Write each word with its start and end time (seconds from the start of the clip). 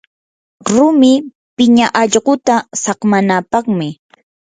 rumi 0.71 1.13
piña 1.57 1.85
allquta 2.01 2.55
saqmanapaqmi. 2.83 3.89